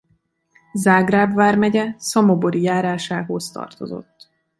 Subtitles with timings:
[0.73, 4.29] Zágráb vármegye Szamobori járásához tartozott.